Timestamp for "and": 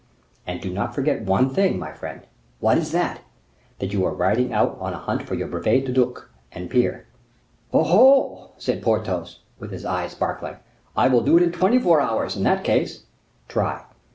0.47-0.59, 6.51-6.71